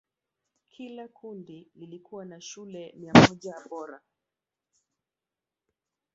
Kila 0.69 1.07
kundi 1.07 1.69
likiwa 1.75 2.25
na 2.25 2.41
shule 2.41 2.93
mia 2.97 3.13
moja 3.13 3.55
bora. 3.69 4.01